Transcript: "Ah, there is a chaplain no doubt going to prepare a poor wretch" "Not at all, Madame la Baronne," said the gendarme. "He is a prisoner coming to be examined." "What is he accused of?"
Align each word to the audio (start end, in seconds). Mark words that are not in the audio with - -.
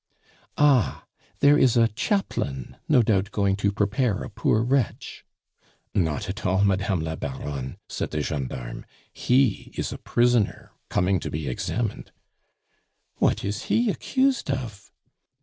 "Ah, 0.57 1.05
there 1.41 1.59
is 1.59 1.77
a 1.77 1.87
chaplain 1.89 2.75
no 2.89 3.03
doubt 3.03 3.29
going 3.29 3.55
to 3.57 3.71
prepare 3.71 4.23
a 4.23 4.31
poor 4.31 4.63
wretch" 4.63 5.23
"Not 5.93 6.27
at 6.27 6.43
all, 6.43 6.63
Madame 6.63 7.01
la 7.01 7.15
Baronne," 7.15 7.77
said 7.87 8.09
the 8.09 8.23
gendarme. 8.23 8.83
"He 9.13 9.71
is 9.77 9.93
a 9.93 9.99
prisoner 9.99 10.71
coming 10.89 11.19
to 11.19 11.29
be 11.29 11.47
examined." 11.47 12.11
"What 13.17 13.45
is 13.45 13.65
he 13.65 13.91
accused 13.91 14.49
of?" 14.49 14.89